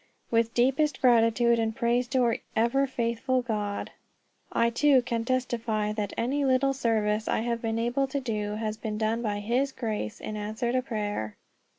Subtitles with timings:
[0.31, 3.91] With deepest gratitude and praise to our ever faithful God,
[4.51, 8.77] I too can testify that any little service I have been able to do has
[8.77, 11.37] been done by his grace in answer to prayer.